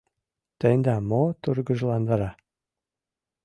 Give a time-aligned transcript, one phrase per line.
[0.59, 2.31] Тендам мо тургыжландара?